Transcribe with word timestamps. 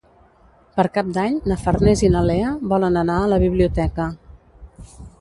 Per 0.79 0.85
Cap 0.95 1.11
d'Any 1.17 1.35
na 1.51 1.59
Farners 1.65 2.03
i 2.07 2.11
na 2.15 2.25
Lea 2.31 2.57
volen 2.75 3.01
anar 3.05 3.21
a 3.27 3.31
la 3.35 3.41
biblioteca. 3.47 4.13